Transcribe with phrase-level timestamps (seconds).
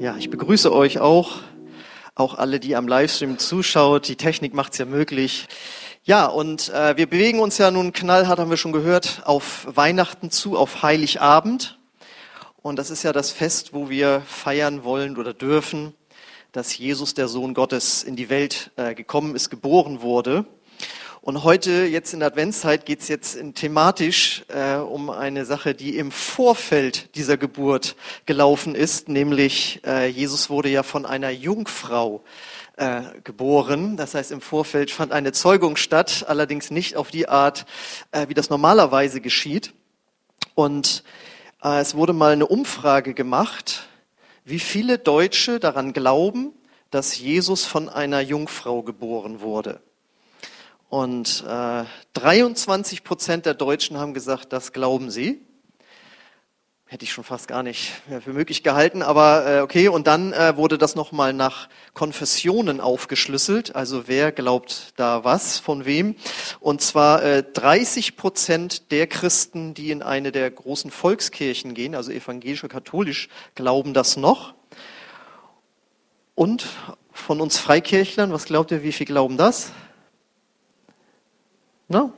[0.00, 1.36] Ja, ich begrüße euch auch,
[2.16, 4.08] auch alle, die am Livestream zuschaut.
[4.08, 5.46] Die Technik macht's ja möglich.
[6.02, 10.32] Ja, und äh, wir bewegen uns ja nun knallhart, haben wir schon gehört, auf Weihnachten
[10.32, 11.78] zu, auf Heiligabend.
[12.60, 15.94] Und das ist ja das Fest, wo wir feiern wollen oder dürfen,
[16.50, 20.44] dass Jesus, der Sohn Gottes, in die Welt äh, gekommen ist, geboren wurde.
[21.26, 25.74] Und heute, jetzt in der Adventszeit, geht es jetzt in, thematisch äh, um eine Sache,
[25.74, 27.96] die im Vorfeld dieser Geburt
[28.26, 32.22] gelaufen ist, nämlich äh, Jesus wurde ja von einer Jungfrau
[32.76, 33.96] äh, geboren.
[33.96, 37.64] Das heißt, im Vorfeld fand eine Zeugung statt, allerdings nicht auf die Art,
[38.12, 39.72] äh, wie das normalerweise geschieht.
[40.54, 41.04] Und
[41.62, 43.88] äh, es wurde mal eine Umfrage gemacht,
[44.44, 46.52] wie viele Deutsche daran glauben,
[46.90, 49.80] dass Jesus von einer Jungfrau geboren wurde.
[50.94, 55.42] Und äh, 23 Prozent der Deutschen haben gesagt, das glauben sie.
[56.86, 57.90] Hätte ich schon fast gar nicht
[58.22, 59.88] für möglich gehalten, aber äh, okay.
[59.88, 63.74] Und dann äh, wurde das nochmal nach Konfessionen aufgeschlüsselt.
[63.74, 66.14] Also wer glaubt da was, von wem?
[66.60, 72.12] Und zwar äh, 30 Prozent der Christen, die in eine der großen Volkskirchen gehen, also
[72.12, 74.54] evangelisch und katholisch, glauben das noch.
[76.36, 76.68] Und
[77.10, 79.72] von uns Freikirchlern, was glaubt ihr, wie viel glauben das?
[81.88, 82.12] Na?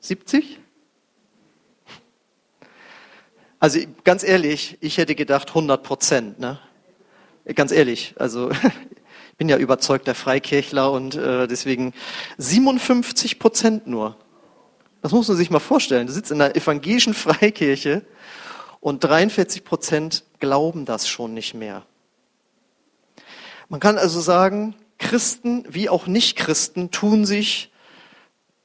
[0.00, 0.58] 70?
[3.58, 6.38] Also ganz ehrlich, ich hätte gedacht 100 Prozent.
[6.38, 6.58] Ne?
[7.54, 8.50] Ganz ehrlich, also
[9.32, 11.94] ich bin ja überzeugter Freikirchler und äh, deswegen
[12.36, 14.16] 57 Prozent nur.
[15.00, 16.06] Das muss man sich mal vorstellen.
[16.06, 18.04] Du sitzt in einer evangelischen Freikirche
[18.80, 21.86] und 43 Prozent glauben das schon nicht mehr.
[23.70, 27.70] Man kann also sagen, Christen wie auch Nichtchristen tun sich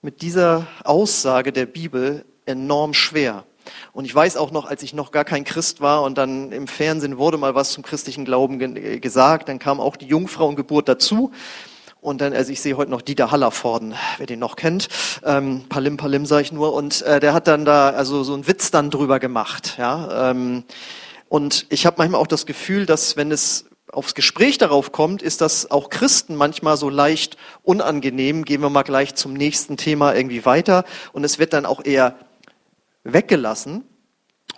[0.02, 3.44] mit dieser Aussage der Bibel enorm schwer.
[3.92, 6.68] Und ich weiß auch noch, als ich noch gar kein Christ war und dann im
[6.68, 8.58] Fernsehen wurde mal was zum christlichen Glauben
[9.02, 11.32] gesagt, dann kam auch die Jungfrauengeburt dazu.
[12.00, 14.88] Und dann, also ich sehe heute noch Dieter Hallervorden, wer den noch kennt,
[15.26, 18.48] ähm, Palim Palim sage ich nur, und äh, der hat dann da also so einen
[18.48, 20.32] Witz dann drüber gemacht, ja.
[20.32, 20.64] Ähm,
[21.28, 25.42] und ich habe manchmal auch das Gefühl, dass wenn es aufs Gespräch darauf kommt, ist
[25.42, 28.46] das auch Christen manchmal so leicht unangenehm.
[28.46, 30.86] Gehen wir mal gleich zum nächsten Thema irgendwie weiter.
[31.14, 32.16] Und es wird dann auch eher
[33.04, 33.84] weggelassen.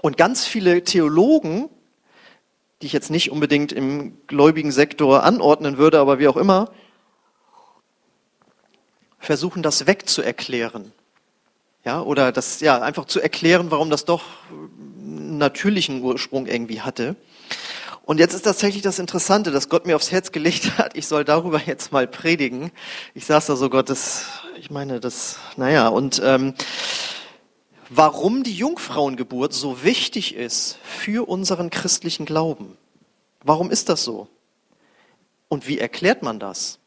[0.02, 1.70] Und ganz viele Theologen,
[2.82, 6.72] die ich jetzt nicht unbedingt im gläubigen Sektor anordnen würde, aber wie auch immer,
[9.20, 10.92] versuchen das wegzuerklären.
[11.86, 17.16] Ja, oder das, ja, einfach zu erklären, warum das doch einen natürlichen Ursprung irgendwie hatte.
[18.04, 21.24] Und jetzt ist tatsächlich das Interessante, dass Gott mir aufs Herz gelegt hat, ich soll
[21.24, 22.72] darüber jetzt mal predigen.
[23.14, 24.26] Ich saß da so, Gott, das,
[24.58, 26.54] ich meine, das, naja, und ähm,
[27.90, 32.78] warum die Jungfrauengeburt so wichtig ist für unseren christlichen Glauben.
[33.44, 34.28] Warum ist das so?
[35.48, 36.80] Und wie erklärt man das?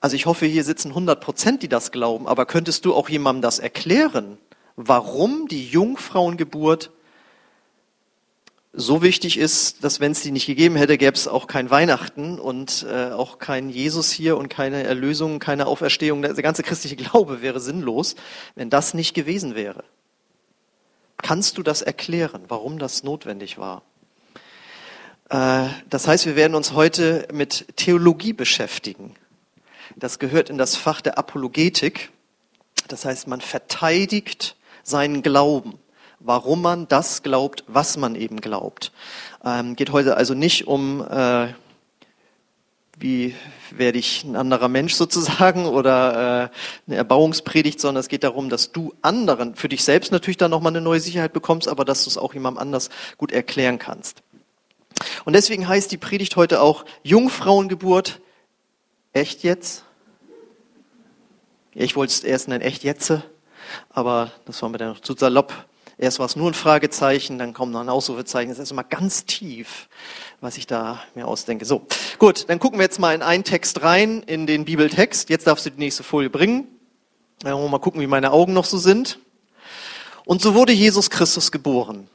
[0.00, 3.42] Also ich hoffe, hier sitzen 100 Prozent, die das glauben, aber könntest du auch jemandem
[3.42, 4.38] das erklären,
[4.76, 6.92] warum die Jungfrauengeburt
[8.72, 12.38] so wichtig ist, dass wenn es die nicht gegeben hätte, gäbe es auch kein Weihnachten
[12.38, 16.22] und äh, auch kein Jesus hier und keine Erlösung, keine Auferstehung.
[16.22, 18.14] Der ganze christliche Glaube wäre sinnlos,
[18.54, 19.84] wenn das nicht gewesen wäre.
[21.16, 23.82] Kannst du das erklären, warum das notwendig war?
[25.30, 29.14] Äh, das heißt, wir werden uns heute mit Theologie beschäftigen.
[29.96, 32.10] Das gehört in das Fach der Apologetik.
[32.86, 35.78] Das heißt, man verteidigt seinen Glauben
[36.20, 38.92] warum man das glaubt, was man eben glaubt.
[39.44, 41.48] Ähm, geht heute also nicht um, äh,
[42.98, 43.34] wie
[43.70, 48.72] werde ich ein anderer Mensch sozusagen oder äh, eine Erbauungspredigt, sondern es geht darum, dass
[48.72, 52.10] du anderen, für dich selbst natürlich dann nochmal eine neue Sicherheit bekommst, aber dass du
[52.10, 54.22] es auch jemandem anders gut erklären kannst.
[55.24, 58.20] Und deswegen heißt die Predigt heute auch Jungfrauengeburt.
[59.12, 59.84] Echt jetzt?
[61.74, 63.12] Ich wollte es erst nennen, echt jetzt,
[63.90, 65.52] aber das war mir dann noch zu salopp.
[66.00, 68.50] Erst war es nur ein Fragezeichen, dann kommt noch ein Ausrufezeichen.
[68.50, 69.88] Das ist mal ganz tief,
[70.40, 71.64] was ich da mir ausdenke.
[71.64, 71.86] So,
[72.20, 75.28] gut, dann gucken wir jetzt mal in einen Text rein, in den Bibeltext.
[75.28, 76.68] Jetzt darfst du die nächste Folie bringen.
[77.40, 79.18] Dann wollen wir mal gucken, wie meine Augen noch so sind.
[80.24, 82.08] Und so wurde Jesus Christus geboren.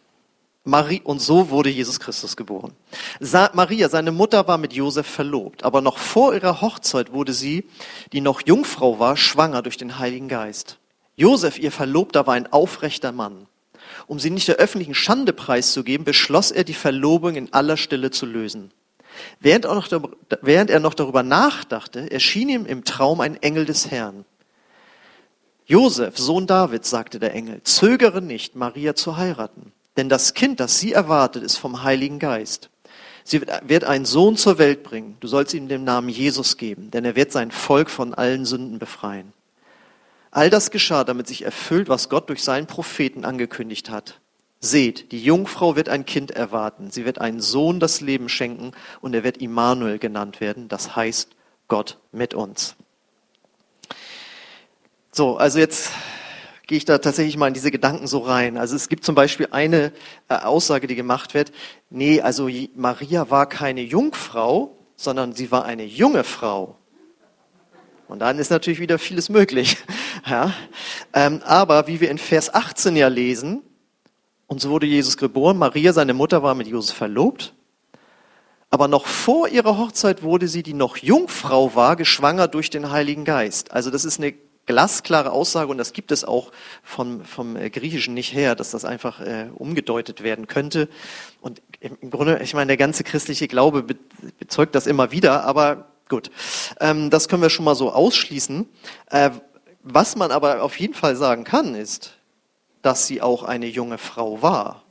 [0.63, 2.71] Marie, und so wurde Jesus Christus geboren.
[3.19, 7.65] Sa Maria, seine Mutter, war mit Josef verlobt, aber noch vor ihrer Hochzeit wurde sie,
[8.13, 10.77] die noch Jungfrau war, schwanger durch den Heiligen Geist.
[11.17, 13.45] Josef, ihr Verlobter, war ein aufrechter Mann
[14.07, 18.25] um sie nicht der öffentlichen Schande preiszugeben, beschloss er, die Verlobung in aller Stille zu
[18.25, 18.71] lösen.
[19.39, 19.87] Während er, noch,
[20.41, 24.25] während er noch darüber nachdachte, erschien ihm im Traum ein Engel des Herrn.
[25.65, 30.79] Josef, Sohn Davids, sagte der Engel, zögere nicht, Maria zu heiraten, Denn das Kind, das
[30.79, 32.69] sie erwartet, ist vom Heiligen Geist.
[33.23, 35.15] Sie wird einen Sohn zur Welt bringen.
[35.21, 38.79] Du sollst ihm den Namen Jesus geben, denn er wird sein Volk von allen Sünden
[38.79, 39.31] befreien.
[40.35, 44.19] All das geschah, damit sich erfüllt, was Gott durch seinen Propheten angekündigt hat.
[44.59, 46.89] Seht, die Jungfrau wird ein Kind erwarten.
[46.89, 50.69] Sie wird einen Sohn das Leben schenken und er wird Immanuel genannt werden.
[50.69, 51.29] Das heißt
[51.67, 52.75] Gott mit uns.
[55.11, 55.91] So, also jetzt
[56.65, 58.57] gehe ich da tatsächlich mal in diese Gedanken so rein.
[58.57, 59.93] Also es gibt zum Beispiel eine
[60.29, 61.51] äh, Aussage, die gemacht wird.
[61.91, 66.79] Nee, also Maria war keine Jungfrau, sondern sie war eine junge Frau.
[68.07, 69.77] Und dann ist natürlich wieder vieles möglich.
[70.25, 70.53] Ja.
[71.11, 73.61] Ähm, aber wie wir in Vers 18 ja lesen,
[74.47, 77.53] und so wurde Jesus geboren, Maria, seine Mutter, war mit Josef verlobt.
[78.69, 83.25] Aber noch vor ihrer Hochzeit wurde sie, die noch Jungfrau war, geschwanger durch den Heiligen
[83.25, 83.71] Geist.
[83.71, 84.33] Also das ist eine
[84.65, 86.51] glasklare Aussage und das gibt es auch
[86.83, 90.87] vom, vom äh, Griechischen nicht her, dass das einfach äh, umgedeutet werden könnte.
[91.41, 93.95] Und im Grunde, ich meine, der ganze christliche Glaube be
[94.39, 96.31] bezeugt das immer wieder, aber gut,
[96.79, 98.67] ähm, das können wir schon mal so ausschließen.
[99.09, 99.31] Äh,
[99.83, 102.17] was man aber auf jeden Fall sagen kann, ist,
[102.81, 104.83] dass sie auch eine junge Frau war.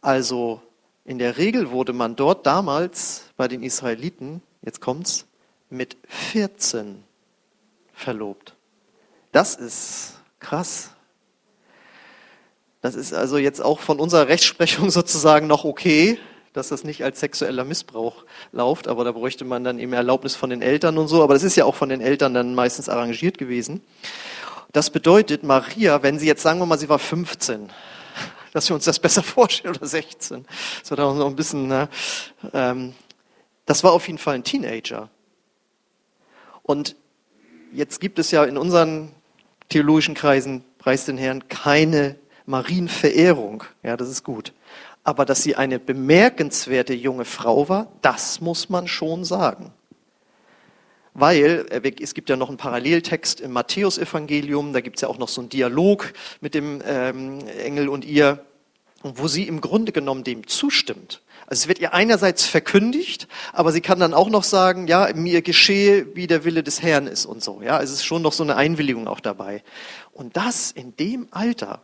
[0.00, 0.60] Also
[1.04, 5.26] in der Regel wurde man dort damals bei den Israeliten, jetzt kommt's,
[5.70, 7.02] mit 14
[7.92, 8.54] verlobt.
[9.32, 10.90] Das ist krass.
[12.80, 16.18] Das ist also jetzt auch von unserer Rechtsprechung sozusagen noch okay,
[16.56, 20.48] dass das nicht als sexueller Missbrauch läuft, aber da bräuchte man dann eben Erlaubnis von
[20.48, 23.36] den Eltern und so, aber das ist ja auch von den Eltern dann meistens arrangiert
[23.36, 23.82] gewesen.
[24.72, 27.68] Das bedeutet, Maria, wenn sie jetzt sagen wir mal, sie war 15,
[28.52, 30.46] dass wir uns das besser vorstellen, oder 16,
[30.80, 31.88] das war da noch ein bisschen, ne?
[32.54, 32.94] ähm,
[33.66, 35.10] das war auf jeden Fall ein Teenager.
[36.62, 36.96] Und
[37.72, 39.12] jetzt gibt es ja in unseren
[39.68, 42.16] theologischen Kreisen, preis den Herrn, keine
[42.46, 43.64] Marienverehrung.
[43.82, 44.52] Ja, das ist gut.
[45.06, 49.72] Aber dass sie eine bemerkenswerte junge Frau war, das muss man schon sagen.
[51.14, 55.18] Weil äh, es gibt ja noch einen Paralleltext im Matthäusevangelium, da gibt es ja auch
[55.18, 58.44] noch so einen Dialog mit dem ähm, Engel und ihr,
[59.04, 61.22] wo sie im Grunde genommen dem zustimmt.
[61.46, 65.40] Also es wird ihr einerseits verkündigt, aber sie kann dann auch noch sagen, ja, mir
[65.40, 67.62] geschehe, wie der Wille des Herrn ist und so.
[67.62, 69.62] Ja, es ist schon noch so eine Einwilligung auch dabei.
[70.10, 71.80] Und das in dem Alter,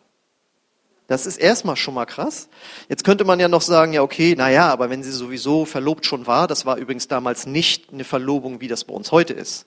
[1.12, 2.48] das ist erstmal schon mal krass.
[2.88, 6.06] Jetzt könnte man ja noch sagen, ja, okay, na ja, aber wenn sie sowieso verlobt
[6.06, 9.66] schon war, das war übrigens damals nicht eine Verlobung, wie das bei uns heute ist.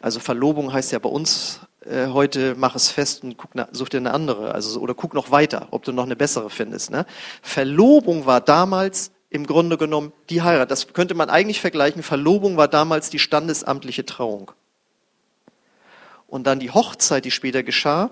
[0.00, 3.98] Also Verlobung heißt ja bei uns äh, heute mach es fest und guck, such dir
[3.98, 6.90] eine andere, also oder guck noch weiter, ob du noch eine bessere findest.
[6.90, 7.04] Ne?
[7.42, 10.70] Verlobung war damals im Grunde genommen die Heirat.
[10.70, 12.02] Das könnte man eigentlich vergleichen.
[12.02, 14.50] Verlobung war damals die standesamtliche Trauung.
[16.26, 18.10] Und dann die Hochzeit, die später geschah,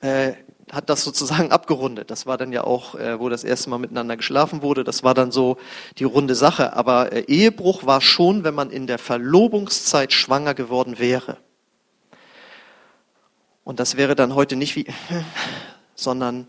[0.00, 0.32] äh,
[0.70, 2.10] hat das sozusagen abgerundet.
[2.10, 4.84] Das war dann ja auch, äh, wo das erste Mal miteinander geschlafen wurde.
[4.84, 5.56] Das war dann so
[5.98, 6.74] die runde Sache.
[6.74, 11.38] Aber äh, Ehebruch war schon, wenn man in der Verlobungszeit schwanger geworden wäre.
[13.64, 14.86] Und das wäre dann heute nicht wie,
[15.94, 16.48] sondern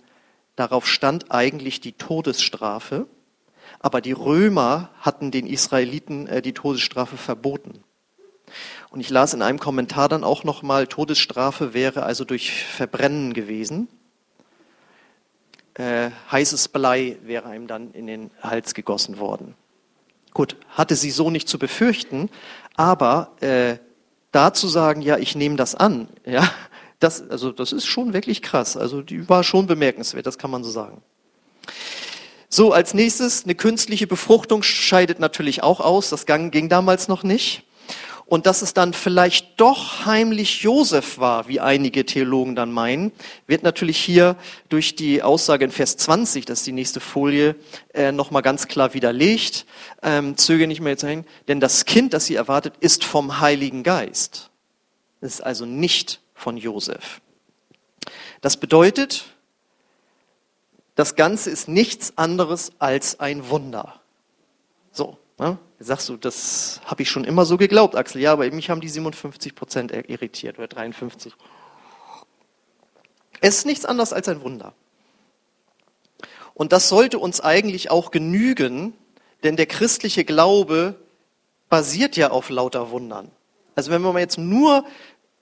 [0.55, 3.07] darauf stand eigentlich die Todesstrafe.
[3.79, 7.83] Aber die Römer hatten den Israeliten äh, die Todesstrafe verboten.
[8.89, 13.89] Und ich las in einem Kommentar dann auch nochmal, Todesstrafe wäre also durch Verbrennen gewesen.
[15.77, 19.53] Äh, heißes Blei wäre ihm dann in den Hals gegossen worden.
[20.33, 22.29] Gut, hatte sie so nicht zu befürchten,
[22.75, 23.77] aber äh,
[24.31, 26.49] da zu sagen, ja, ich nehme das an, ja,
[26.99, 28.75] das, also das ist schon wirklich krass.
[28.75, 31.03] Also die war schon bemerkenswert, das kann man so sagen.
[32.49, 36.09] So, als nächstes, eine künstliche Befruchtung scheidet natürlich auch aus.
[36.09, 37.66] Das ging damals noch nicht.
[38.27, 43.13] Und dass es dann vielleicht doch heimlich Josef war, wie einige Theologen dann meinen,
[43.47, 44.35] wird natürlich hier
[44.67, 47.55] durch die Aussage in Vers 20, das ist die nächste Folie,
[47.93, 49.65] äh, nochmal ganz klar widerlegt.
[50.03, 53.83] Ähm, zöge nicht mehr jetzt hin, denn das Kind, das sie erwartet, ist vom Heiligen
[53.83, 54.49] Geist.
[55.21, 57.21] Es ist also nicht von Josef.
[58.41, 59.23] Das bedeutet,
[60.95, 64.01] das Ganze ist nichts anderes als ein Wunder.
[64.91, 65.57] So, ne?
[65.79, 68.21] Sagst du, das habe ich schon immer so geglaubt, Axel.
[68.21, 71.33] Ja, aber mich haben die 57 Prozent irritiert oder 53.
[73.41, 74.73] Es ist nichts anderes als ein Wunder.
[76.53, 78.93] Und das sollte uns eigentlich auch genügen,
[79.43, 80.95] denn der christliche Glaube
[81.69, 83.31] basiert ja auf lauter Wundern.
[83.75, 84.83] Also wenn wir mal jetzt nur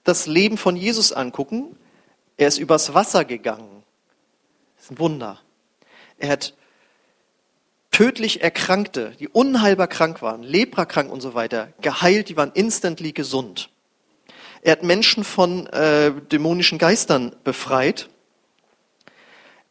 [0.04, 1.74] das Leben von Jesus angucken,
[2.36, 3.82] er ist übers Wasser gegangen.
[4.76, 5.40] Das ist ein Wunder.
[6.18, 6.54] Er hat
[7.96, 13.70] tödlich Erkrankte, die unheilbar krank waren, leprakrank und so weiter, geheilt, die waren instantly gesund.
[14.60, 18.10] Er hat Menschen von äh, dämonischen Geistern befreit.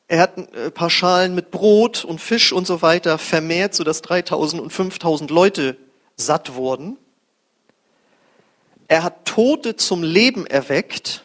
[0.08, 4.02] Er hat ein äh, paar Schalen mit Brot und Fisch und so weiter vermehrt, sodass
[4.02, 5.78] 3000 und 5000 Leute
[6.16, 6.98] satt wurden.
[8.88, 11.24] Er hat Tote zum Leben erweckt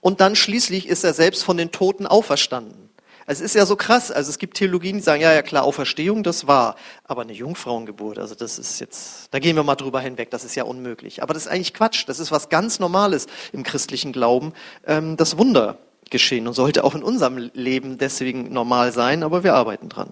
[0.00, 2.89] und dann schließlich ist er selbst von den Toten auferstanden.
[3.30, 4.10] Es ist ja so krass.
[4.10, 8.18] Also es gibt Theologien, die sagen, ja, ja klar, Auferstehung, das war, aber eine Jungfrauengeburt,
[8.18, 11.22] also das ist jetzt, da gehen wir mal drüber hinweg, das ist ja unmöglich.
[11.22, 12.08] Aber das ist eigentlich Quatsch.
[12.08, 14.52] Das ist was ganz Normales im christlichen Glauben,
[14.84, 15.78] ähm, das Wunder
[16.10, 20.10] geschehen und sollte auch in unserem Leben deswegen normal sein, aber wir arbeiten dran.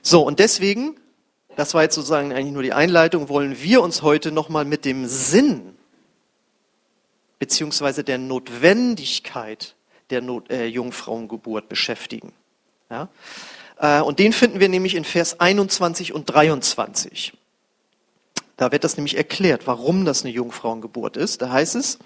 [0.00, 0.96] So, und deswegen,
[1.56, 5.06] das war jetzt sozusagen eigentlich nur die Einleitung, wollen wir uns heute nochmal mit dem
[5.06, 5.76] Sinn
[7.38, 9.74] beziehungsweise der Notwendigkeit
[10.10, 12.32] der Not, äh, Jungfrauengeburt beschäftigen.
[12.90, 13.08] Ja?
[13.78, 17.32] Äh, und den finden wir nämlich in Vers 21 und 23.
[18.56, 21.42] Da wird das nämlich erklärt, warum das eine Jungfrauengeburt ist.
[21.42, 21.98] Da heißt es,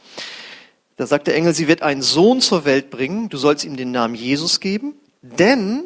[0.97, 3.93] da sagt der Engel, sie wird einen Sohn zur Welt bringen, du sollst ihm den
[3.93, 5.85] Namen Jesus geben, denn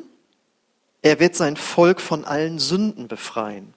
[1.03, 3.75] er wird sein Volk von allen Sünden befreien.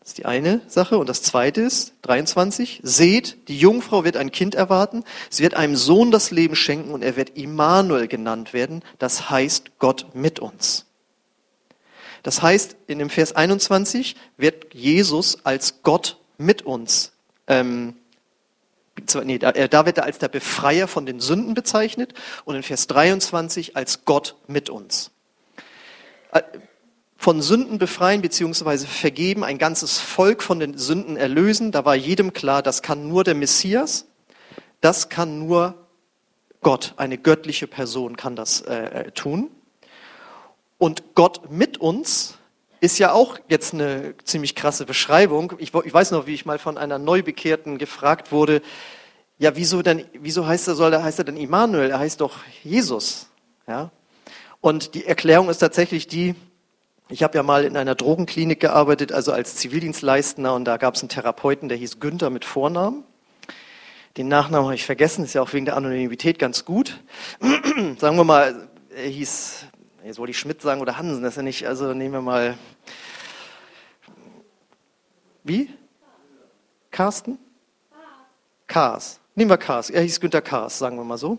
[0.00, 0.96] Das ist die eine Sache.
[0.98, 5.76] Und das zweite ist, 23, seht, die Jungfrau wird ein Kind erwarten, sie wird einem
[5.76, 10.86] Sohn das Leben schenken und er wird Immanuel genannt werden, das heißt Gott mit uns.
[12.22, 17.12] Das heißt, in dem Vers 21 wird Jesus als Gott mit uns,
[17.46, 17.94] ähm,
[19.24, 22.14] nee, da, da wird er als der Befreier von den Sünden bezeichnet
[22.44, 25.10] und in Vers 23 als Gott mit uns
[26.32, 26.42] äh,
[27.20, 28.78] von Sünden befreien bzw.
[28.86, 31.70] vergeben, ein ganzes Volk von den Sünden erlösen.
[31.70, 34.06] Da war jedem klar, das kann nur der Messias,
[34.80, 35.74] das kann nur
[36.62, 39.50] Gott, eine göttliche Person kann das äh, äh tun.
[40.78, 42.38] Und Gott mit uns
[42.80, 45.52] ist ja auch jetzt eine ziemlich krasse Beschreibung.
[45.58, 48.62] Ich, ich weiß noch, wie ich mal von einer Neubekehrten gefragt wurde,
[49.38, 51.90] ja, wieso denn, wieso heißt er, soll er, heißt er denn Immanuel?
[51.90, 53.28] Er heißt doch Jesus.
[53.68, 53.90] Ja?
[54.62, 56.34] Und die Erklärung ist tatsächlich die,
[57.10, 61.02] ich habe ja mal in einer Drogenklinik gearbeitet, also als Zivildienstleistender, und da gab es
[61.02, 63.02] einen Therapeuten, der hieß Günther mit Vornamen.
[64.16, 67.00] Den Nachnamen habe ich vergessen, ist ja auch wegen der Anonymität ganz gut.
[67.98, 69.64] sagen wir mal, er hieß,
[70.04, 72.56] jetzt wollte ich Schmidt sagen oder Hansen, das ist ja nicht, also nehmen wir mal,
[75.42, 75.70] wie?
[76.92, 77.38] Carsten?
[78.68, 79.18] Kars.
[79.34, 79.90] Nehmen wir Kars.
[79.90, 81.38] Er hieß Günther Kars, sagen wir mal so.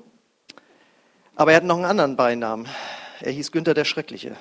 [1.35, 2.67] Aber er hat noch einen anderen Beinamen.
[3.21, 4.35] Er hieß Günther der Schreckliche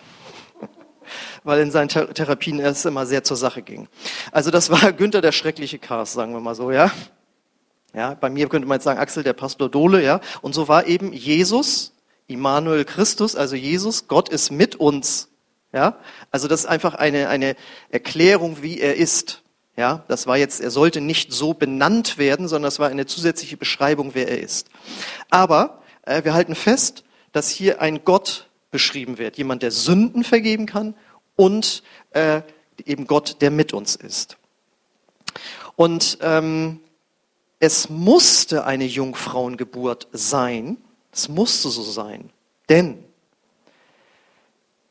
[1.45, 3.88] weil in seinen Therapien es immer sehr zur Sache ging.
[4.33, 6.90] Also das war Günther der schreckliche Cast, sagen wir mal so, ja.
[7.93, 10.21] Ja, bei mir könnte man jetzt sagen Axel der Pastor Dole, ja.
[10.43, 11.93] Und so war eben Jesus,
[12.29, 15.29] Immanuel Christus, also Jesus, Gott ist mit uns,
[15.73, 15.99] ja.
[16.31, 17.57] Also das ist einfach eine, eine
[17.90, 19.43] Erklärung, wie er ist.
[19.76, 23.57] Ja, das war jetzt, er sollte nicht so benannt werden, sondern das war eine zusätzliche
[23.57, 24.69] Beschreibung, wer er ist.
[25.31, 30.67] Aber äh, wir halten fest, dass hier ein Gott beschrieben wird, jemand, der Sünden vergeben
[30.67, 30.95] kann
[31.37, 32.43] und äh,
[32.85, 34.37] eben Gott, der mit uns ist.
[35.77, 36.81] Und ähm,
[37.59, 40.77] es musste eine Jungfrauengeburt sein,
[41.12, 42.31] es musste so sein,
[42.69, 43.05] denn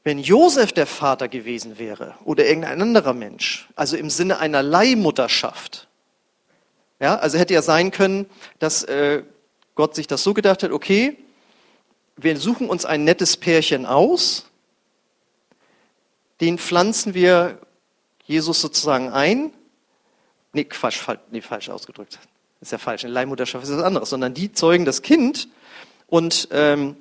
[0.04, 5.88] wenn Josef der Vater gewesen wäre oder irgendein anderer Mensch, also im Sinne einer Leihmutterschaft,
[7.00, 8.26] ja, also hätte ja sein können,
[8.60, 9.24] dass äh,
[9.76, 11.18] Gott sich das so gedacht hat, okay,
[12.24, 14.46] wir suchen uns ein nettes Pärchen aus,
[16.42, 17.60] den pflanzen wir
[18.26, 19.52] Jesus sozusagen ein.
[20.54, 22.20] Nee, Quatsch, nee, falsch ausgedrückt.
[22.60, 23.04] Das ist ja falsch.
[23.04, 25.48] Eine Leihmutterschaft ist was anderes, sondern die zeugen das Kind
[26.08, 26.96] und ähm,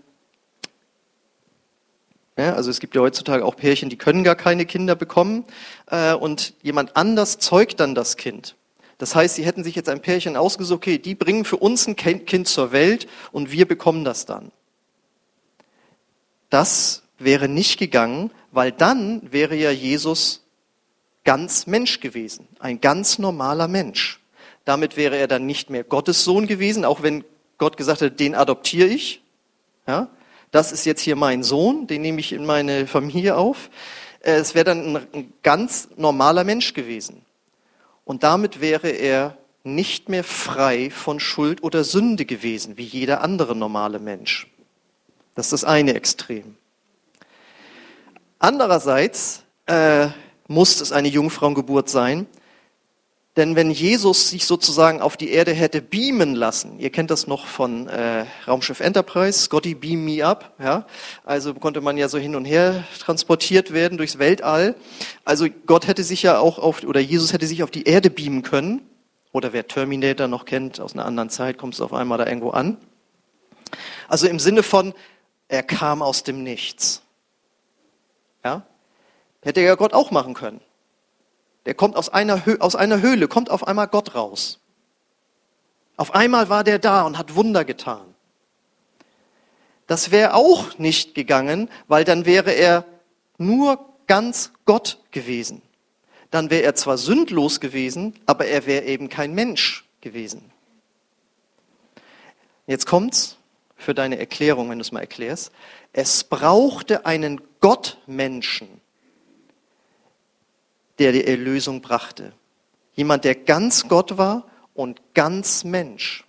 [2.37, 5.45] ja, also es gibt ja heutzutage auch Pärchen, die können gar keine Kinder bekommen
[5.91, 8.55] äh, und jemand anders zeugt dann das Kind.
[8.99, 11.97] Das heißt, sie hätten sich jetzt ein Pärchen ausgesucht, okay, die bringen für uns ein
[11.97, 14.53] Kind zur Welt und wir bekommen das dann.
[16.51, 20.45] Das wäre nicht gegangen, weil dann wäre ja Jesus
[21.25, 24.21] ganz Mensch gewesen, ein ganz normaler Mensch.
[24.65, 27.25] Damit wäre er dann nicht mehr Gottes Sohn gewesen, auch wenn
[27.59, 29.23] Gott gesagt hat, den adoptiere ich.
[29.87, 30.09] Ja,
[30.51, 33.71] das ist jetzt hier mein Sohn, den nehme ich in meine Familie auf.
[34.21, 37.23] Äh, es wäre dann ein ganz normaler Mensch gewesen.
[38.05, 43.55] Und damit wäre er nicht mehr frei von Schuld oder Sünde gewesen, wie jeder andere
[43.55, 44.47] normale Mensch.
[45.39, 46.57] Das ist das eine Extrem.
[48.41, 50.09] Andererseits äh,
[50.49, 52.27] muss es eine Jungfrauengeburt sein,
[53.37, 57.47] denn wenn Jesus sich sozusagen auf die Erde hätte beamen lassen, ihr kennt das noch
[57.47, 60.87] von äh, Raumschiff Enterprise, Scotty beam me up, ja,
[61.25, 64.75] also konnte man ja so hin und her transportiert werden durchs Weltall.
[65.25, 68.43] Also Gott hätte sich ja auch auf, oder Jesus hätte sich auf die Erde beamen
[68.43, 68.81] können,
[69.31, 72.51] oder wer Terminator noch kennt aus einer anderen Zeit, kommt es auf einmal da irgendwo
[72.51, 72.77] an.
[74.09, 74.95] Also im Sinne von,
[75.49, 77.03] er kam aus dem Nichts.
[78.45, 78.67] Ja?
[79.43, 80.61] Hätte ja Gott auch machen können.
[81.67, 84.61] Der kommt aus einer, aus einer Höhle, kommt auf einmal Gott raus.
[85.97, 88.15] Auf einmal war der da und hat Wunder getan.
[89.87, 92.85] Das wäre auch nicht gegangen, weil dann wäre er
[93.39, 95.63] nur ganz Gott gewesen.
[96.31, 100.53] Dann wäre er zwar sündlos gewesen, aber er wäre eben kein Mensch gewesen.
[102.67, 103.38] Jetzt kommt's
[103.79, 105.53] für deine Erklärung, wenn du es mal erklärst.
[105.93, 108.69] Es brauchte einen Gottmenschen,
[110.99, 112.33] der die Erlösung brachte.
[112.95, 114.45] Jemand, der ganz Gott war
[114.75, 116.25] und ganz Mensch.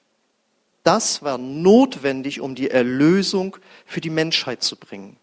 [0.83, 5.17] Das war notwendig, um die Erlösung für die Menschheit zu bringen.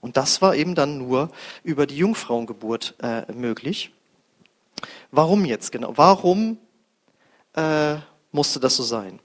[0.00, 1.30] Und das war eben dann nur
[1.62, 3.92] über die Jungfrauengeburt äh, möglich.
[5.10, 5.96] Warum jetzt genau?
[5.96, 6.58] Warum
[7.54, 7.96] äh,
[8.32, 9.20] musste das so sein?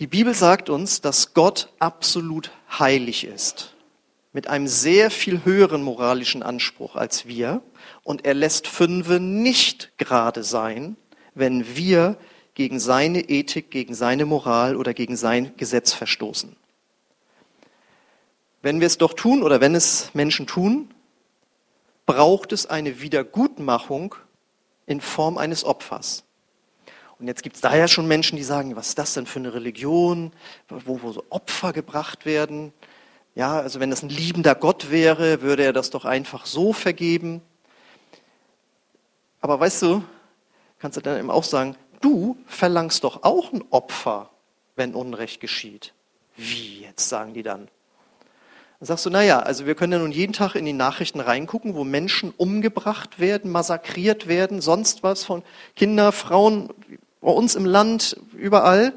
[0.00, 3.74] Die Bibel sagt uns, dass Gott absolut heilig ist,
[4.32, 7.62] mit einem sehr viel höheren moralischen Anspruch als wir.
[8.02, 10.96] Und er lässt Fünfe nicht gerade sein,
[11.34, 12.16] wenn wir
[12.54, 16.56] gegen seine Ethik, gegen seine Moral oder gegen sein Gesetz verstoßen.
[18.62, 20.92] Wenn wir es doch tun oder wenn es Menschen tun,
[22.06, 24.16] braucht es eine Wiedergutmachung
[24.86, 26.24] in Form eines Opfers.
[27.24, 29.54] Und jetzt gibt es daher schon Menschen, die sagen, was ist das denn für eine
[29.54, 30.30] Religion,
[30.68, 32.74] wo, wo so Opfer gebracht werden.
[33.34, 37.40] Ja, also wenn das ein liebender Gott wäre, würde er das doch einfach so vergeben.
[39.40, 40.04] Aber weißt du,
[40.78, 44.28] kannst du dann eben auch sagen, du verlangst doch auch ein Opfer,
[44.76, 45.94] wenn Unrecht geschieht.
[46.36, 47.68] Wie jetzt, sagen die dann.
[48.80, 51.74] Dann sagst du, naja, also wir können ja nun jeden Tag in die Nachrichten reingucken,
[51.74, 55.42] wo Menschen umgebracht werden, massakriert werden, sonst was von
[55.74, 56.68] Kinder, Frauen,
[57.24, 58.92] bei uns im Land, überall.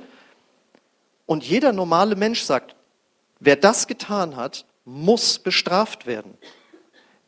[1.26, 2.76] Und jeder normale Mensch sagt,
[3.40, 6.38] wer das getan hat, muss bestraft werden.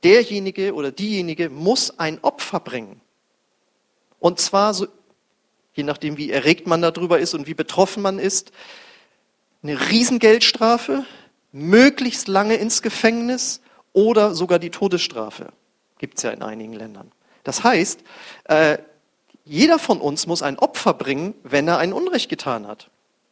[0.04, 3.02] Derjenige oder diejenige muss ein Opfer bringen.
[4.20, 4.88] Und zwar so
[5.80, 8.52] je nachdem, wie erregt man darüber ist und wie betroffen man ist,
[9.64, 11.06] eine Riesengeldstrafe,
[11.54, 13.62] möglichst lange ins Gefängnis
[13.94, 15.54] oder sogar die Todesstrafe.
[15.98, 17.12] Gibt es ja in einigen Ländern.
[17.44, 18.04] Das heißt,
[18.46, 18.78] äh,
[19.50, 22.92] jeder von uns muss ein Opfer bringen, wenn er ein Unrecht getan hat.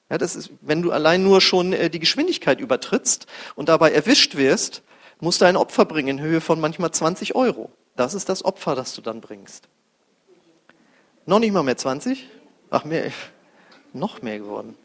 [0.10, 4.36] Ja, das ist, wenn du allein nur schon äh, die Geschwindigkeit übertrittst und dabei erwischt
[4.36, 4.82] wirst,
[5.19, 7.71] musst du ein Opfer bringen in Höhe von manchmal 20 Euro.
[7.95, 9.67] Das ist das Opfer, das du dann bringst.
[11.27, 12.27] Noch nicht mal mehr 20?
[12.71, 13.12] Ach, mehr,
[13.93, 14.75] noch mehr geworden.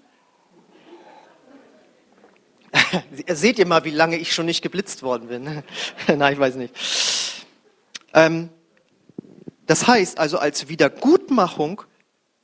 [3.27, 5.63] Seht ihr mal, wie lange ich schon nicht geblitzt worden bin?
[6.15, 6.75] Nein, ich weiß nicht.
[8.13, 8.51] Ähm,
[9.67, 11.83] das heißt also, als Wiedergutmachung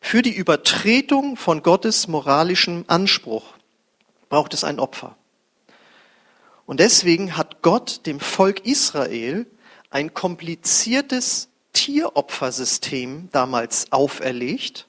[0.00, 3.54] für die Übertretung von Gottes moralischem Anspruch
[4.28, 5.16] braucht es ein Opfer.
[6.66, 9.46] Und deswegen hat Gott dem Volk Israel
[9.90, 14.86] ein kompliziertes Tieropfersystem damals auferlegt.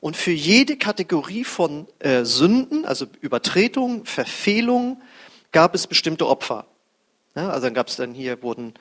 [0.00, 5.02] Und für jede Kategorie von äh, Sünden, also Übertretung, Verfehlung,
[5.52, 6.66] gab es bestimmte Opfer.
[7.34, 8.74] Ja, also dann gab es dann hier, wurden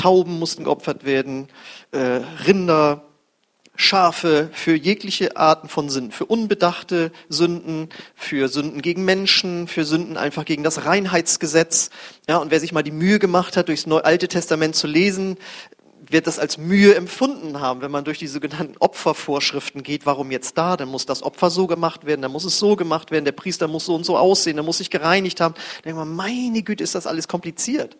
[0.00, 1.48] Tauben mussten geopfert werden,
[1.92, 3.04] äh, Rinder,
[3.76, 10.16] Schafe für jegliche Arten von Sünden, für unbedachte Sünden, für Sünden gegen Menschen, für Sünden
[10.16, 11.90] einfach gegen das Reinheitsgesetz.
[12.28, 15.38] Ja, und wer sich mal die Mühe gemacht hat, durchs Neue Alte Testament zu lesen,
[16.10, 20.06] wird das als Mühe empfunden haben, wenn man durch die sogenannten Opfervorschriften geht.
[20.06, 20.76] Warum jetzt da?
[20.76, 23.68] Dann muss das Opfer so gemacht werden, dann muss es so gemacht werden, der Priester
[23.68, 25.54] muss so und so aussehen, dann muss sich gereinigt haben.
[25.54, 27.96] Dann denkt man, meine Güte, ist das alles kompliziert.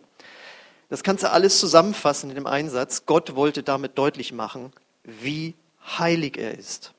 [0.91, 3.05] Das kannst du alles zusammenfassen in dem Einsatz.
[3.05, 4.73] Gott wollte damit deutlich machen,
[5.05, 5.55] wie
[5.87, 6.93] heilig er ist.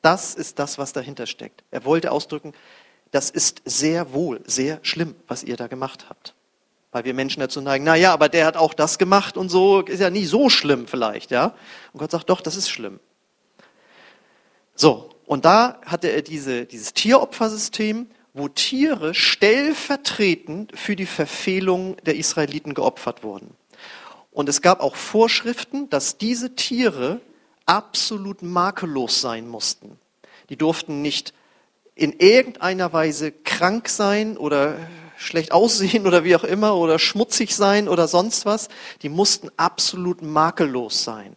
[0.00, 1.64] Das ist das, was dahinter steckt.
[1.72, 2.52] Er wollte ausdrücken,
[3.10, 6.34] das ist sehr wohl, sehr schlimm, was ihr da gemacht habt.
[6.92, 9.80] Weil wir Menschen dazu neigen, na ja, aber der hat auch das gemacht und so,
[9.80, 11.56] ist ja nie so schlimm vielleicht, ja.
[11.92, 13.00] Und Gott sagt, doch, das ist schlimm.
[14.76, 15.10] So.
[15.26, 22.74] Und da hatte er diese, dieses Tieropfersystem, wo Tiere stellvertretend für die Verfehlung der Israeliten
[22.74, 23.54] geopfert wurden.
[24.30, 27.20] Und es gab auch Vorschriften, dass diese Tiere
[27.66, 29.98] absolut makellos sein mussten.
[30.48, 31.34] Die durften nicht
[31.94, 34.76] in irgendeiner Weise krank sein oder
[35.16, 38.68] schlecht aussehen oder wie auch immer oder schmutzig sein oder sonst was.
[39.02, 41.36] Die mussten absolut makellos sein.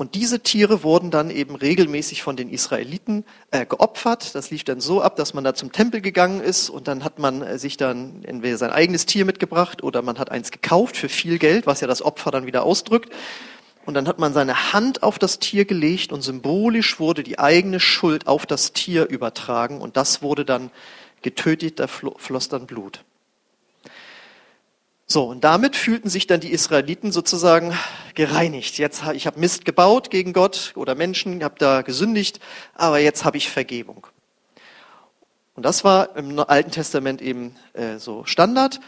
[0.00, 4.34] Und diese Tiere wurden dann eben regelmäßig von den Israeliten äh, geopfert.
[4.34, 7.18] Das lief dann so ab, dass man da zum Tempel gegangen ist und dann hat
[7.18, 11.10] man äh, sich dann entweder sein eigenes Tier mitgebracht oder man hat eins gekauft für
[11.10, 13.12] viel Geld, was ja das Opfer dann wieder ausdrückt.
[13.84, 17.78] Und dann hat man seine Hand auf das Tier gelegt und symbolisch wurde die eigene
[17.78, 20.70] Schuld auf das Tier übertragen und das wurde dann
[21.20, 23.04] getötet, da floss dann Blut.
[25.12, 27.76] So, und damit fühlten sich dann die Israeliten sozusagen
[28.14, 28.78] gereinigt.
[28.78, 32.38] Jetzt ich habe Mist gebaut gegen Gott oder Menschen, habe da gesündigt,
[32.74, 34.06] aber jetzt habe ich Vergebung.
[35.56, 38.78] Und das war im Alten Testament eben äh, so Standard.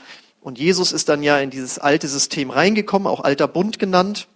[0.41, 4.29] Und Jesus ist dann ja in dieses alte System reingekommen, auch alter Bund genannt.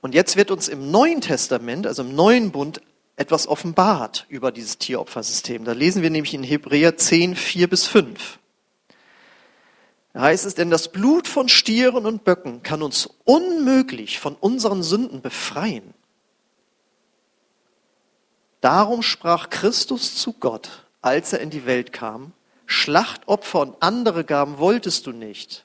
[0.00, 2.82] Und jetzt wird uns im Neuen Testament, also im neuen Bund,
[3.16, 5.64] etwas offenbart über dieses Tieropfersystem.
[5.64, 8.37] Da lesen wir nämlich in Hebräer 10, 4 bis 5.
[10.14, 15.20] Heißt es, denn das Blut von Stieren und Böcken kann uns unmöglich von unseren Sünden
[15.20, 15.94] befreien.
[18.60, 22.32] Darum sprach Christus zu Gott, als er in die Welt kam,
[22.66, 25.64] Schlachtopfer und andere Gaben wolltest du nicht,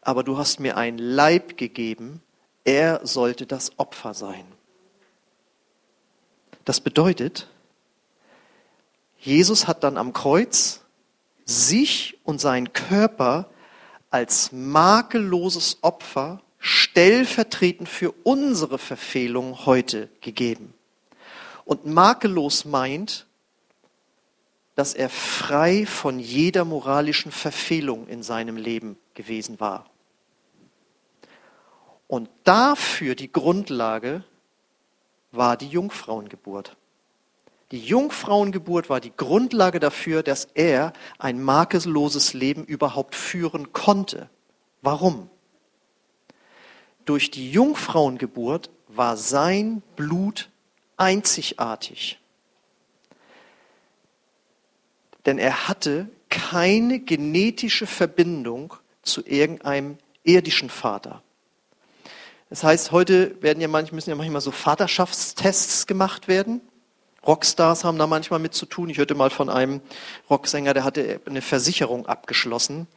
[0.00, 2.22] aber du hast mir ein Leib gegeben,
[2.64, 4.44] er sollte das Opfer sein.
[6.64, 7.48] Das bedeutet,
[9.18, 10.80] Jesus hat dann am Kreuz
[11.44, 13.48] sich und seinen Körper
[14.12, 20.74] als makelloses Opfer stellvertretend für unsere Verfehlung heute gegeben.
[21.64, 23.26] Und makellos meint,
[24.74, 29.86] dass er frei von jeder moralischen Verfehlung in seinem Leben gewesen war.
[32.06, 34.22] Und dafür die Grundlage
[35.30, 36.76] war die Jungfrauengeburt.
[37.72, 44.28] Die Jungfrauengeburt war die Grundlage dafür, dass er ein makelloses Leben überhaupt führen konnte.
[44.82, 45.30] Warum?
[47.06, 50.50] Durch die Jungfrauengeburt war sein Blut
[50.98, 52.20] einzigartig.
[55.24, 61.22] Denn er hatte keine genetische Verbindung zu irgendeinem irdischen Vater.
[62.50, 66.60] Das heißt, heute werden ja manchmal, müssen ja manchmal so Vaterschaftstests gemacht werden.
[67.26, 68.88] Rockstars haben da manchmal mit zu tun.
[68.90, 69.80] Ich hörte mal von einem
[70.28, 72.88] Rocksänger, der hatte eine Versicherung abgeschlossen,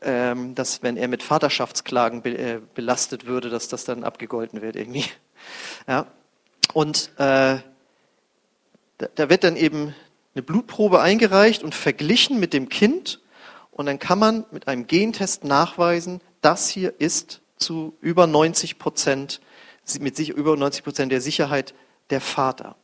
[0.00, 5.04] ähm, dass wenn er mit Vaterschaftsklagen äh, belastet würde, dass das dann abgegolten wird irgendwie.
[5.88, 6.06] Ja.
[6.72, 7.56] Und äh,
[8.98, 9.92] da wird dann eben
[10.34, 13.20] eine Blutprobe eingereicht und verglichen mit dem Kind.
[13.72, 19.40] Und dann kann man mit einem Gentest nachweisen, das hier ist zu über 90 Prozent,
[19.98, 21.74] mit sich über 90 Prozent der Sicherheit
[22.10, 22.76] der Vater.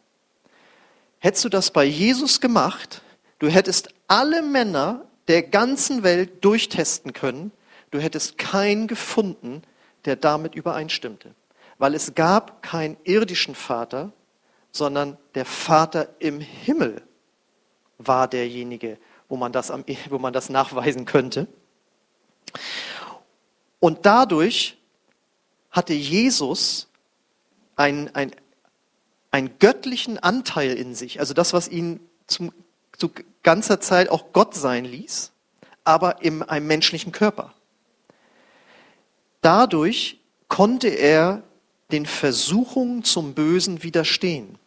[1.18, 3.02] Hättest du das bei Jesus gemacht,
[3.38, 7.52] du hättest alle Männer der ganzen Welt durchtesten können,
[7.90, 9.62] du hättest keinen gefunden,
[10.04, 11.34] der damit übereinstimmte.
[11.78, 14.12] Weil es gab keinen irdischen Vater,
[14.72, 17.02] sondern der Vater im Himmel
[17.98, 19.72] war derjenige, wo man das,
[20.08, 21.46] wo man das nachweisen könnte.
[23.80, 24.76] Und dadurch
[25.70, 26.88] hatte Jesus
[27.76, 28.32] ein, ein,
[29.30, 32.52] einen göttlichen Anteil in sich, also das, was ihn zum,
[32.96, 33.10] zu
[33.42, 35.32] ganzer Zeit auch Gott sein ließ,
[35.84, 37.54] aber in einem menschlichen Körper.
[39.40, 41.42] Dadurch konnte er
[41.92, 44.58] den Versuchungen zum Bösen widerstehen.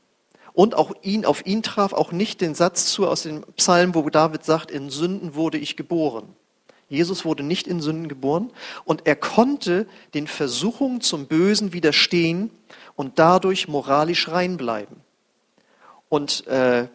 [0.54, 4.10] Und auch ihn, auf ihn traf auch nicht den Satz zu aus dem Psalm, wo
[4.10, 6.36] David sagt, in Sünden wurde ich geboren.
[6.89, 8.52] Jesus wurde nicht in Sünden geboren
[8.84, 12.52] und er konnte den Versuchungen zum Bösen widerstehen
[13.02, 15.02] und dadurch moralisch rein bleiben.
[16.08, 16.88] Und äh,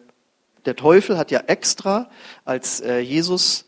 [0.63, 2.09] der Teufel hat ja extra,
[2.45, 3.65] als äh, Jesus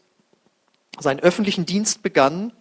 [1.02, 2.54] seinen öffentlichen Dienst begann,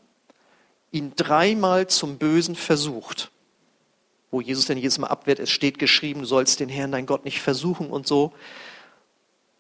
[0.90, 3.30] ihn dreimal zum Bösen versucht.
[4.32, 7.24] Wo Jesus denn jedes Mal abwehrt, es steht geschrieben, du sollst den Herrn, dein Gott,
[7.24, 8.32] nicht versuchen und so.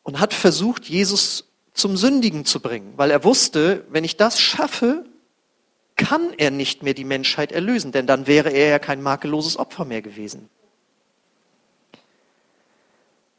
[0.02, 5.04] Und hat versucht, Jesus zum Sündigen zu bringen, weil er wusste, wenn ich das schaffe,
[5.98, 9.84] kann er nicht mehr die Menschheit erlösen, denn dann wäre er ja kein makelloses Opfer
[9.84, 10.48] mehr gewesen.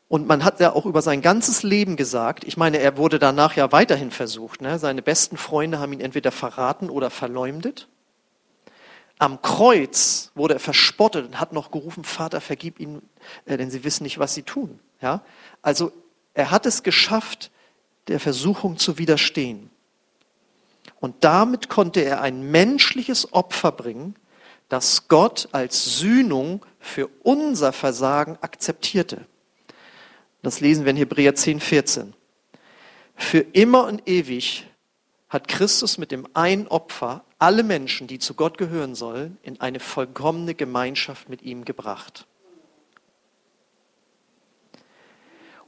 [0.10, 3.56] Und man hat ja auch über sein ganzes Leben gesagt, ich meine, er wurde danach
[3.56, 4.62] ja weiterhin versucht.
[4.62, 4.80] Ne?
[4.80, 7.88] Seine besten Freunde haben ihn entweder verraten oder verleumdet.
[9.20, 13.08] Am Kreuz wurde er verspottet und hat noch gerufen, Vater, vergib ihnen,
[13.46, 14.80] äh, denn sie wissen nicht, was sie tun.
[15.00, 15.22] Ja?
[15.62, 15.92] Also
[16.34, 17.52] er hat es geschafft,
[18.08, 19.70] der Versuchung zu widerstehen.
[21.00, 24.16] Und damit konnte er ein menschliches Opfer bringen,
[24.68, 29.26] das Gott als Sühnung für unser Versagen akzeptierte.
[30.42, 32.14] Das lesen wir in Hebräer 10, 14.
[33.16, 34.66] Für immer und ewig
[35.28, 39.80] hat Christus mit dem einen Opfer alle Menschen, die zu Gott gehören sollen, in eine
[39.80, 42.26] vollkommene Gemeinschaft mit ihm gebracht.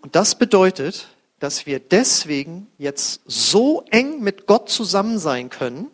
[0.02, 1.10] Und das bedeutet,
[1.42, 5.88] dass wir deswegen jetzt so eng mit Gott zusammen sein können,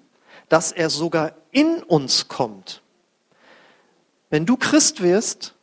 [0.49, 2.81] dass er sogar in uns kommt.
[4.29, 5.55] Wenn du Christ wirst,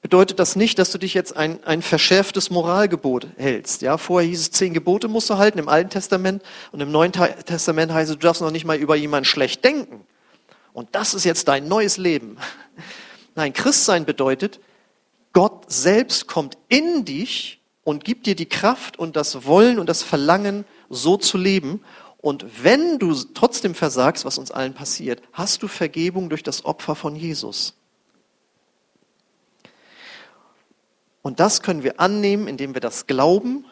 [0.00, 3.82] bedeutet das nicht, dass du dich jetzt ein, ein verschärftes Moralgebot hältst.
[3.82, 7.10] Ja, vorher hieß es, zehn Gebote musst du halten im Alten Testament und im Neuen
[7.10, 10.06] Testament heißt es, du darfst noch nicht mal über jemanden schlecht denken.
[10.72, 12.36] Und das ist jetzt dein neues Leben.
[13.34, 14.60] Nein, Christsein bedeutet,
[15.32, 20.02] Gott selbst kommt in dich und gibt dir die Kraft und das Wollen und das
[20.02, 21.82] Verlangen, so zu leben.
[22.18, 26.94] Und wenn du trotzdem versagst, was uns allen passiert, hast du Vergebung durch das Opfer
[26.94, 27.74] von Jesus.
[31.20, 33.66] Und das können wir annehmen, indem wir das glauben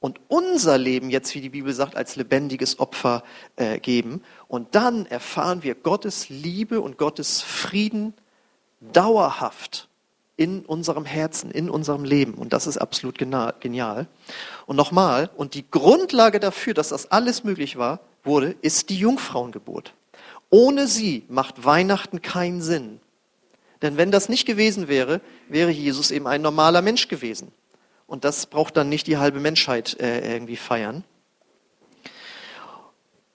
[0.00, 3.22] und unser Leben jetzt, wie die Bibel sagt, als lebendiges Opfer
[3.54, 4.22] äh, geben.
[4.48, 8.14] Und dann erfahren wir Gottes Liebe und Gottes Frieden
[8.80, 9.88] dauerhaft
[10.36, 12.34] in unserem Herzen, in unserem Leben.
[12.34, 14.06] Und das ist absolut genial.
[14.66, 19.94] Und nochmal, und die Grundlage dafür, dass das alles möglich war, wurde, ist die Jungfrauengeburt.
[20.50, 23.00] Ohne sie macht Weihnachten keinen Sinn.
[23.82, 27.52] Denn wenn das nicht gewesen wäre, wäre Jesus eben ein normaler Mensch gewesen.
[28.06, 31.04] Und das braucht dann nicht die halbe Menschheit äh, irgendwie feiern.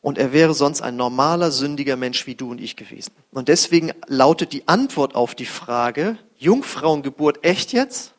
[0.01, 3.11] Und er wäre sonst ein normaler, sündiger Mensch wie du und ich gewesen.
[3.31, 8.13] Und deswegen lautet die Antwort auf die Frage, Jungfrauengeburt echt jetzt?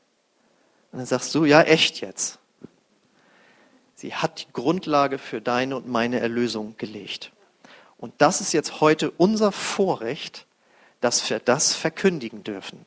[0.93, 2.39] Und dann sagst du, ja, echt jetzt.
[3.95, 7.33] Sie hat die Grundlage für deine und meine Erlösung gelegt.
[7.97, 10.47] Und das ist jetzt heute unser Vorrecht,
[11.01, 12.87] dass wir das verkündigen dürfen.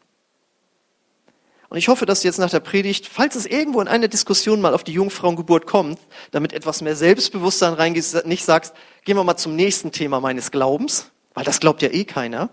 [1.72, 4.74] Und ich hoffe, dass jetzt nach der Predigt, falls es irgendwo in einer Diskussion mal
[4.74, 6.00] auf die Jungfrauengeburt kommt,
[6.32, 8.74] damit etwas mehr Selbstbewusstsein reingeht, nicht sagst,
[9.06, 12.50] gehen wir mal zum nächsten Thema meines Glaubens, weil das glaubt ja eh keiner.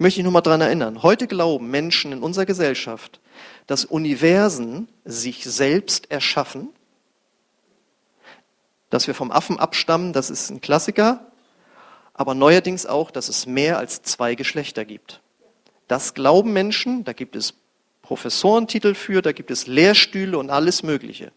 [0.00, 1.02] Ich möchte dich nur mal daran erinnern.
[1.02, 3.20] Heute glauben Menschen in unserer Gesellschaft,
[3.66, 6.70] dass Universen sich selbst erschaffen,
[8.88, 11.30] dass wir vom Affen abstammen, das ist ein Klassiker,
[12.14, 15.20] aber neuerdings auch, dass es mehr als zwei Geschlechter gibt.
[15.86, 17.52] Das glauben Menschen, da gibt es
[18.00, 21.30] Professorentitel für, da gibt es Lehrstühle und alles Mögliche.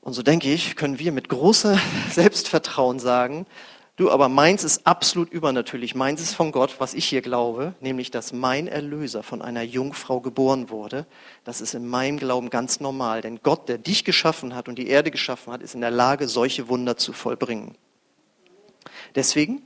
[0.00, 1.78] Und so denke ich, können wir mit großer
[2.10, 3.46] Selbstvertrauen sagen,
[3.96, 8.10] du, aber meins ist absolut übernatürlich, meins ist von Gott, was ich hier glaube, nämlich,
[8.10, 11.06] dass mein Erlöser von einer Jungfrau geboren wurde.
[11.44, 14.88] Das ist in meinem Glauben ganz normal, denn Gott, der dich geschaffen hat und die
[14.88, 17.74] Erde geschaffen hat, ist in der Lage, solche Wunder zu vollbringen.
[19.14, 19.62] Deswegen,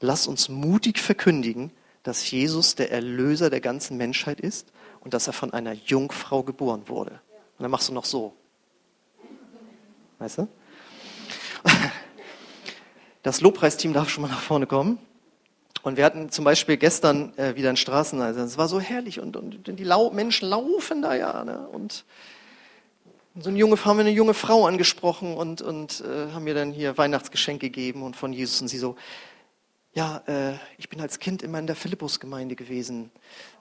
[0.00, 1.70] lass uns mutig verkündigen,
[2.02, 6.88] dass Jesus der Erlöser der ganzen Menschheit ist und dass er von einer Jungfrau geboren
[6.88, 7.12] wurde.
[7.58, 8.34] Und dann machst du noch so.
[10.18, 10.48] Weißt du?
[13.22, 14.98] Das Lobpreisteam darf schon mal nach vorne kommen.
[15.82, 18.52] Und wir hatten zum Beispiel gestern äh, wieder einen Straßeneinsatz.
[18.52, 21.44] Es war so herrlich und, und die Lau Menschen laufen da ja.
[21.44, 21.66] Ne?
[21.72, 22.04] Und
[23.36, 26.70] so eine junge, haben wir eine junge Frau angesprochen und, und äh, haben mir dann
[26.70, 28.60] hier Weihnachtsgeschenk gegeben und von Jesus.
[28.60, 28.96] Und sie so,
[29.94, 33.10] ja, äh, ich bin als Kind immer in der Philippus-Gemeinde gewesen.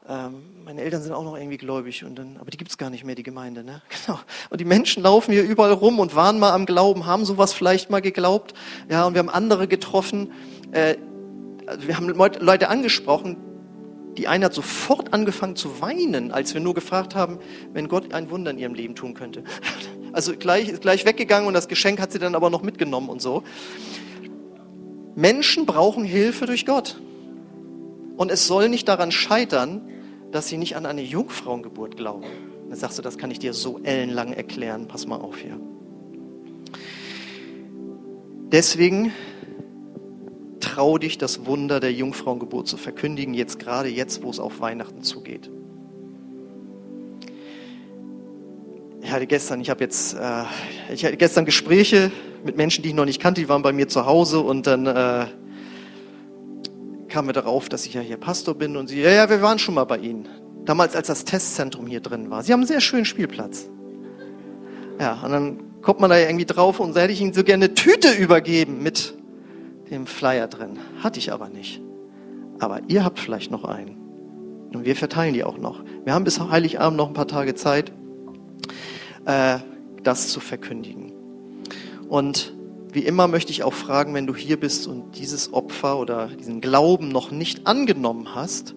[0.07, 3.03] Ähm, meine Eltern sind auch noch irgendwie gläubig, und dann, aber die gibt's gar nicht
[3.03, 3.63] mehr, die Gemeinde.
[3.63, 3.81] Ne?
[4.05, 4.19] Genau.
[4.49, 7.89] Und die Menschen laufen hier überall rum und waren mal am Glauben, haben sowas vielleicht
[7.89, 8.53] mal geglaubt.
[8.89, 10.31] Ja, und wir haben andere getroffen.
[10.71, 10.95] Äh,
[11.67, 13.37] also wir haben Leute angesprochen,
[14.17, 17.39] die eine hat sofort angefangen zu weinen, als wir nur gefragt haben,
[17.73, 19.43] wenn Gott ein Wunder in ihrem Leben tun könnte.
[20.13, 23.43] Also gleich, gleich weggegangen und das Geschenk hat sie dann aber noch mitgenommen und so.
[25.15, 27.01] Menschen brauchen Hilfe durch Gott.
[28.17, 29.81] Und es soll nicht daran scheitern,
[30.31, 32.25] dass sie nicht an eine Jungfrauengeburt glauben.
[32.69, 34.87] Dann sagst du, das kann ich dir so ellenlang erklären.
[34.87, 35.59] Pass mal auf hier.
[38.51, 39.11] Deswegen
[40.59, 45.03] trau dich, das Wunder der Jungfrauengeburt zu verkündigen, jetzt gerade jetzt, wo es auf Weihnachten
[45.03, 45.49] zugeht.
[49.11, 50.43] Ich hatte gestern, ich habe jetzt, äh,
[50.93, 52.13] ich hatte gestern Gespräche
[52.45, 54.85] mit Menschen, die ich noch nicht kannte, die waren bei mir zu Hause und dann
[54.85, 55.25] äh,
[57.09, 59.59] kam mir darauf, dass ich ja hier Pastor bin und sie, ja, ja, wir waren
[59.59, 60.29] schon mal bei Ihnen.
[60.63, 62.41] Damals, als das Testzentrum hier drin war.
[62.43, 63.67] Sie haben einen sehr schönen Spielplatz.
[64.97, 67.65] Ja, und dann kommt man da irgendwie drauf und da hätte ich Ihnen so gerne
[67.65, 69.13] eine Tüte übergeben mit
[69.89, 70.79] dem Flyer drin.
[71.03, 71.81] Hatte ich aber nicht.
[72.59, 74.69] Aber ihr habt vielleicht noch einen.
[74.73, 75.83] Und wir verteilen die auch noch.
[76.05, 77.91] Wir haben bis Heiligabend noch ein paar Tage Zeit,
[79.25, 79.59] äh,
[80.03, 81.11] das zu verkündigen.
[82.09, 82.53] Und
[82.91, 86.59] wie immer möchte ich auch fragen, wenn du hier bist und dieses Opfer oder diesen
[86.59, 88.75] Glauben noch nicht angenommen hast,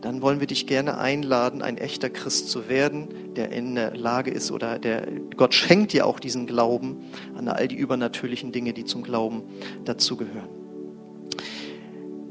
[0.00, 4.30] dann wollen wir dich gerne einladen, ein echter Christ zu werden, der in der Lage
[4.30, 6.98] ist oder der Gott schenkt dir auch diesen Glauben
[7.36, 9.42] an all die übernatürlichen Dinge, die zum Glauben
[9.84, 10.48] dazugehören.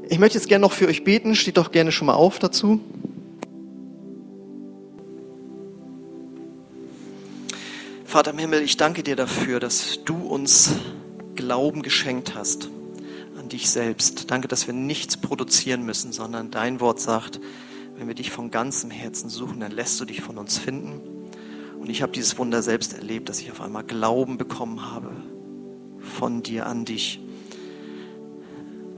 [0.08, 2.80] Ich möchte jetzt gerne noch für euch beten, steht doch gerne schon mal auf dazu.
[8.08, 10.70] Vater im Himmel, ich danke dir dafür, dass du uns
[11.34, 12.70] Glauben geschenkt hast.
[13.38, 14.30] An dich selbst.
[14.30, 17.38] Danke, dass wir nichts produzieren müssen, sondern dein Wort sagt,
[17.98, 21.02] wenn wir dich von ganzem Herzen suchen, dann lässt du dich von uns finden.
[21.78, 25.10] Und ich habe dieses Wunder selbst erlebt, dass ich auf einmal Glauben bekommen habe
[25.98, 27.20] von dir an dich.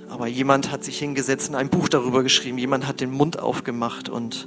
[0.09, 2.59] Aber jemand hat sich hingesetzt und ein Buch darüber geschrieben.
[2.59, 4.47] Jemand hat den Mund aufgemacht und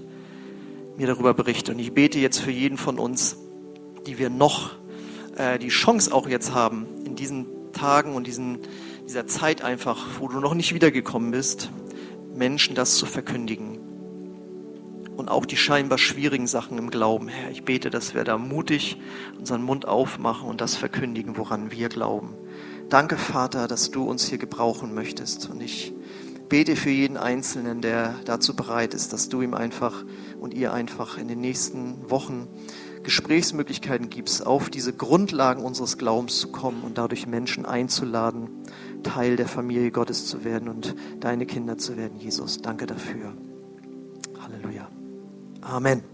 [0.96, 1.76] mir darüber berichtet.
[1.76, 3.36] Und ich bete jetzt für jeden von uns,
[4.06, 4.72] die wir noch
[5.38, 8.60] äh, die Chance auch jetzt haben, in diesen Tagen und diesen,
[9.08, 11.70] dieser Zeit einfach, wo du noch nicht wiedergekommen bist,
[12.36, 13.80] Menschen das zu verkündigen
[15.16, 17.28] und auch die scheinbar schwierigen Sachen im Glauben.
[17.28, 18.98] Herr, ich bete, dass wir da mutig
[19.38, 22.34] unseren Mund aufmachen und das verkündigen, woran wir glauben.
[22.90, 25.50] Danke, Vater, dass du uns hier gebrauchen möchtest.
[25.50, 25.94] Und ich
[26.50, 30.04] bete für jeden Einzelnen, der dazu bereit ist, dass du ihm einfach
[30.40, 32.48] und ihr einfach in den nächsten Wochen
[33.04, 38.50] Gesprächsmöglichkeiten gibst, auf diese Grundlagen unseres Glaubens zu kommen und dadurch Menschen einzuladen,
[39.04, 42.62] Teil der Familie Gottes zu werden und deine Kinder zu werden, Jesus.
[42.62, 43.34] Danke dafür.
[44.40, 44.88] Halleluja.
[45.62, 46.13] Amen.